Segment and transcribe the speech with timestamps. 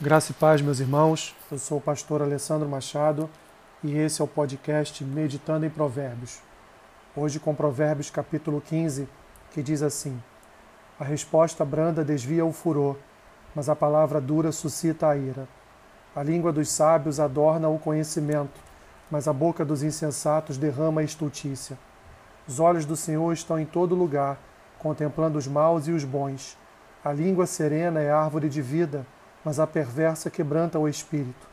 [0.00, 1.36] Graça e paz, meus irmãos.
[1.52, 3.30] Eu sou o pastor Alessandro Machado
[3.80, 6.40] e esse é o podcast Meditando em Provérbios.
[7.16, 9.08] Hoje com Provérbios capítulo 15,
[9.52, 10.20] que diz assim:
[10.98, 12.96] A resposta branda desvia o furor,
[13.54, 15.46] mas a palavra dura suscita a ira.
[16.16, 18.60] A língua dos sábios adorna o conhecimento,
[19.08, 21.78] mas a boca dos insensatos derrama a estultícia.
[22.48, 24.40] Os olhos do Senhor estão em todo lugar,
[24.76, 26.58] contemplando os maus e os bons.
[27.04, 29.06] A língua serena é árvore de vida
[29.44, 31.46] mas a perversa quebranta o espírito.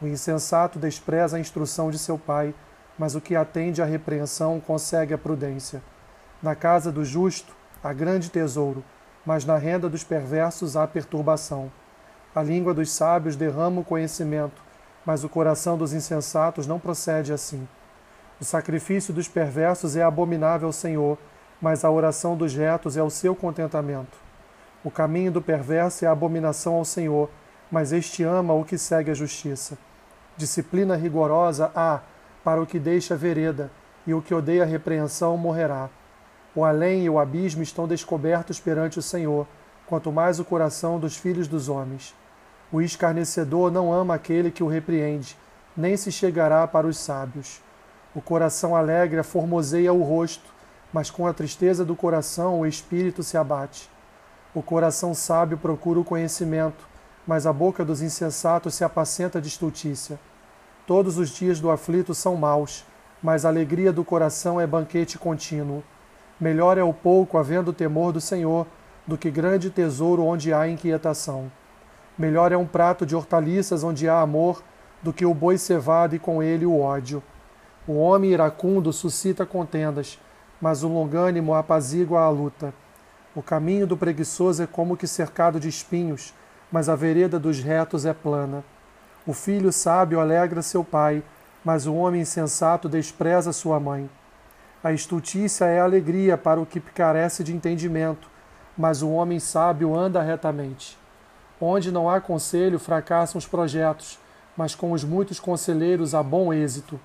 [0.00, 2.54] O insensato despreza a instrução de seu pai,
[2.98, 5.82] mas o que atende à repreensão consegue a prudência.
[6.42, 8.84] Na casa do justo há grande tesouro,
[9.24, 11.70] mas na renda dos perversos há perturbação.
[12.34, 14.62] A língua dos sábios derrama o conhecimento,
[15.04, 17.66] mas o coração dos insensatos não procede assim.
[18.40, 21.18] O sacrifício dos perversos é abominável ao Senhor,
[21.60, 24.16] mas a oração dos retos é o seu contentamento.
[24.82, 27.28] O caminho do perverso é abominação ao Senhor,
[27.70, 29.78] mas este ama o que segue a justiça.
[30.36, 32.00] Disciplina rigorosa há
[32.42, 33.70] para o que deixa a vereda,
[34.06, 35.88] e o que odeia a repreensão morrerá.
[36.54, 39.46] O além e o abismo estão descobertos perante o Senhor,
[39.86, 42.14] quanto mais o coração dos filhos dos homens.
[42.72, 45.36] O escarnecedor não ama aquele que o repreende,
[45.76, 47.60] nem se chegará para os sábios.
[48.14, 50.52] O coração alegre formoseia o rosto,
[50.92, 53.88] mas com a tristeza do coração o espírito se abate.
[54.52, 56.88] O coração sábio procura o conhecimento,
[57.30, 60.18] mas a boca dos insensatos se apacenta de estultícia.
[60.84, 62.84] Todos os dias do aflito são maus,
[63.22, 65.84] mas a alegria do coração é banquete contínuo.
[66.40, 68.66] Melhor é o pouco havendo temor do Senhor,
[69.06, 71.52] do que grande tesouro onde há inquietação.
[72.18, 74.60] Melhor é um prato de hortaliças onde há amor,
[75.00, 77.22] do que o boi cevado e com ele o ódio.
[77.86, 80.18] O homem iracundo suscita contendas,
[80.60, 82.74] mas o longânimo apazigua a luta.
[83.36, 86.34] O caminho do preguiçoso é como que cercado de espinhos,
[86.70, 88.64] mas a vereda dos retos é plana.
[89.26, 91.22] O filho sábio alegra seu pai,
[91.64, 94.08] mas o homem insensato despreza sua mãe.
[94.82, 98.28] A estultícia é alegria para o que carece de entendimento,
[98.76, 100.98] mas o homem sábio anda retamente.
[101.60, 104.18] Onde não há conselho, fracassam os projetos,
[104.56, 106.98] mas com os muitos conselheiros há bom êxito.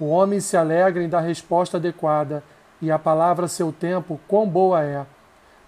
[0.00, 2.42] O homem se alegra em dar resposta adequada,
[2.82, 5.06] e a palavra seu tempo, quão boa é.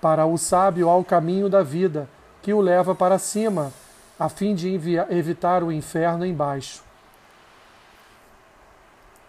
[0.00, 2.06] Para o sábio há o caminho da vida,
[2.42, 3.72] que o leva para cima,
[4.18, 4.74] a fim de
[5.10, 6.82] evitar o inferno embaixo.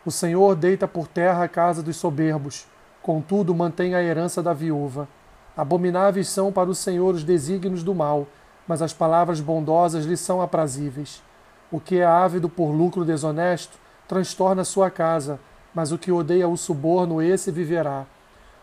[0.06, 2.66] O Senhor deita por terra a casa dos soberbos,
[3.02, 5.08] contudo mantém a herança da viúva.
[5.56, 8.28] Abomináveis são para o Senhor os desígnios do mal,
[8.68, 11.22] mas as palavras bondosas lhe são aprazíveis.
[11.72, 15.40] O que é ávido por lucro desonesto transtorna sua casa,
[15.74, 18.06] mas o que odeia o suborno, esse viverá.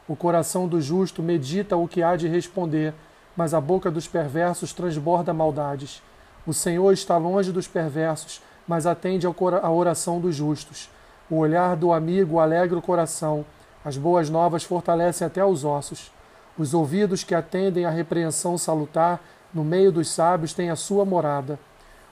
[0.06, 2.94] O coração do justo medita o que há de responder,
[3.38, 6.02] mas a boca dos perversos transborda maldades.
[6.44, 10.90] O Senhor está longe dos perversos, mas atende à oração dos justos.
[11.30, 13.46] O olhar do amigo alegra o coração,
[13.84, 16.10] as boas novas fortalecem até os ossos.
[16.58, 19.20] Os ouvidos que atendem à repreensão salutar,
[19.54, 21.60] no meio dos sábios, têm a sua morada.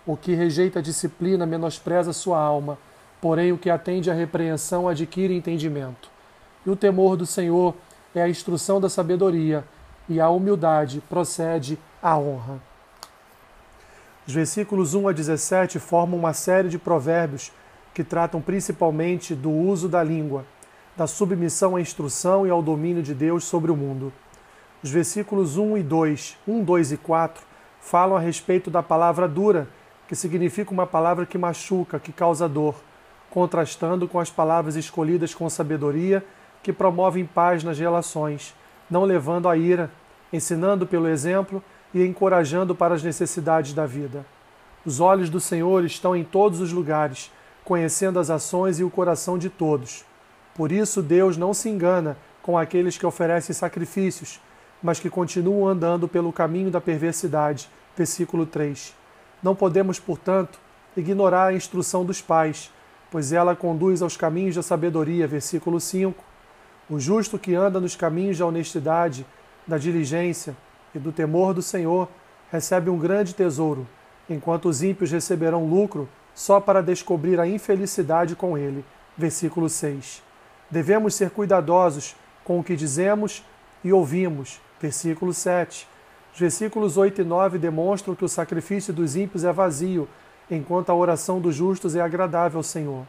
[0.07, 2.79] O que rejeita a disciplina menospreza sua alma,
[3.21, 6.09] porém o que atende à repreensão adquire entendimento.
[6.65, 7.75] E o temor do Senhor
[8.15, 9.65] é a instrução da sabedoria,
[10.09, 12.61] e a humildade procede a honra.
[14.27, 17.53] Os versículos 1 a 17 formam uma série de provérbios
[17.95, 20.45] que tratam principalmente do uso da língua,
[20.97, 24.13] da submissão à instrução e ao domínio de Deus sobre o mundo.
[24.83, 27.45] Os versículos 1 e 2, 1, 2 e 4
[27.81, 29.69] falam a respeito da palavra dura,
[30.09, 32.75] que significa uma palavra que machuca, que causa dor,
[33.31, 36.25] contrastando com as palavras escolhidas com sabedoria
[36.63, 38.55] que promovem paz nas relações,
[38.91, 39.91] não levando à ira,
[40.33, 44.25] ensinando pelo exemplo e encorajando para as necessidades da vida.
[44.85, 47.31] Os olhos do Senhor estão em todos os lugares,
[47.65, 50.05] conhecendo as ações e o coração de todos.
[50.55, 54.41] Por isso, Deus não se engana com aqueles que oferecem sacrifícios,
[54.83, 57.69] mas que continuam andando pelo caminho da perversidade.
[57.97, 58.95] Versículo 3.
[59.43, 60.59] Não podemos, portanto,
[60.97, 62.71] ignorar a instrução dos pais,
[63.11, 65.27] pois ela conduz aos caminhos da sabedoria.
[65.27, 66.26] Versículo 5
[66.89, 69.27] o justo que anda nos caminhos da honestidade,
[69.67, 70.57] da diligência
[70.95, 72.09] e do temor do Senhor
[72.51, 73.87] recebe um grande tesouro,
[74.31, 78.85] enquanto os ímpios receberão lucro só para descobrir a infelicidade com ele.
[79.17, 80.23] Versículo 6.
[80.71, 83.45] Devemos ser cuidadosos com o que dizemos
[83.83, 84.61] e ouvimos.
[84.81, 85.89] Versículo 7.
[86.33, 90.07] Os versículos 8 e 9 demonstram que o sacrifício dos ímpios é vazio,
[90.51, 93.07] enquanto a oração dos justos é agradável ao Senhor.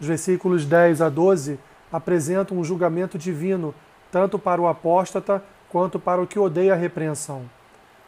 [0.00, 1.58] Os versículos 10 a 12
[1.92, 3.74] apresentam um julgamento divino,
[4.10, 7.42] tanto para o apóstata quanto para o que odeia a repreensão.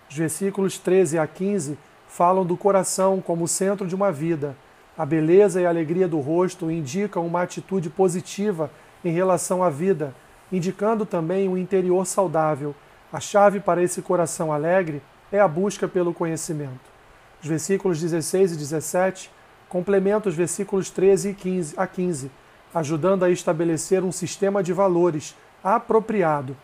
[0.08, 1.76] Os versículos 13 a 15
[2.08, 4.56] falam do coração como centro de uma vida.
[4.96, 8.70] A beleza e a alegria do rosto indicam uma atitude positiva
[9.04, 10.14] em relação à vida,
[10.50, 12.74] indicando também um interior saudável.
[13.12, 16.96] A chave para esse coração alegre é a busca pelo conhecimento.
[17.42, 19.30] Os versículos 16 e 17
[19.68, 22.30] complementam os versículos 13 e 15 a 15,
[22.74, 26.56] ajudando a estabelecer um sistema de valores apropriado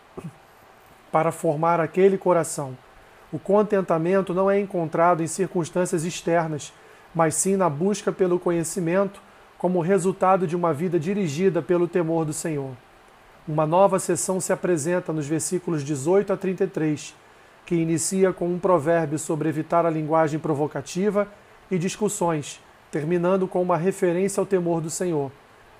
[1.11, 2.77] para formar aquele coração.
[3.31, 6.73] O contentamento não é encontrado em circunstâncias externas,
[7.13, 9.21] mas sim na busca pelo conhecimento
[9.57, 12.71] como resultado de uma vida dirigida pelo temor do Senhor.
[13.47, 17.15] Uma nova sessão se apresenta nos versículos 18 a 33,
[17.65, 21.27] que inicia com um provérbio sobre evitar a linguagem provocativa
[21.69, 22.61] e discussões,
[22.91, 25.31] terminando com uma referência ao temor do Senhor,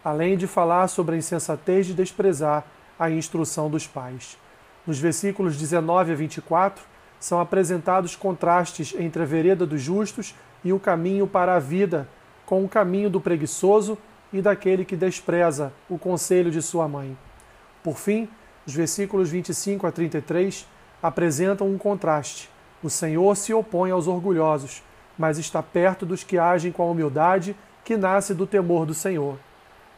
[0.04, 2.66] além de falar sobre a insensatez de desprezar
[3.00, 4.38] a instrução dos pais.
[4.86, 6.84] Nos versículos 19 a 24,
[7.20, 12.08] são apresentados contrastes entre a vereda dos justos e o caminho para a vida,
[12.46, 13.98] com o caminho do preguiçoso
[14.32, 17.18] e daquele que despreza o conselho de sua mãe.
[17.82, 18.28] Por fim,
[18.68, 20.68] os versículos 25 a 33
[21.02, 22.50] apresentam um contraste.
[22.82, 24.84] O Senhor se opõe aos orgulhosos,
[25.18, 27.56] mas está perto dos que agem com a humildade
[27.86, 29.38] que nasce do temor do Senhor.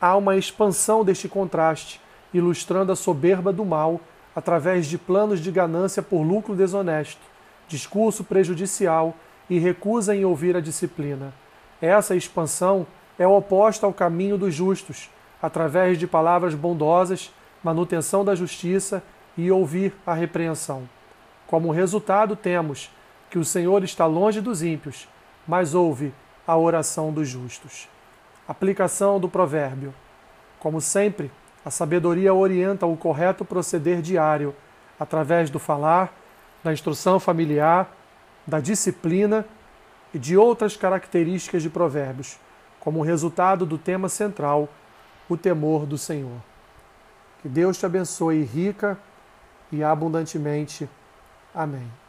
[0.06, 2.00] Há uma expansão deste contraste,
[2.32, 4.00] ilustrando a soberba do mal
[4.36, 7.22] através de planos de ganância por lucro desonesto,
[7.68, 9.16] discurso prejudicial
[9.50, 11.34] e recusa em ouvir a disciplina.
[11.82, 12.86] Essa expansão
[13.18, 15.10] é oposta ao caminho dos justos,
[15.42, 19.02] através de palavras bondosas, manutenção da justiça
[19.36, 20.88] e ouvir a repreensão.
[21.48, 22.92] Como resultado, temos
[23.28, 25.08] que o Senhor está longe dos ímpios,
[25.48, 26.14] mas ouve
[26.46, 27.88] a oração dos justos.
[28.48, 29.94] Aplicação do provérbio.
[30.60, 31.32] Como sempre,
[31.64, 34.56] a sabedoria orienta o correto proceder diário,
[35.00, 36.14] através do falar,
[36.64, 37.96] da instrução familiar,
[38.46, 39.46] da disciplina
[40.14, 42.40] e de outras características de provérbios,
[42.80, 44.70] como resultado do tema central,
[45.28, 46.38] o temor do Senhor.
[47.42, 48.98] Que Deus te abençoe rica
[49.72, 50.88] e abundantemente.
[51.54, 52.05] Amém.